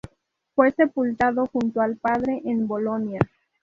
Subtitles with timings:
[0.55, 3.19] Fue sepultado junto al padre en Bolonia.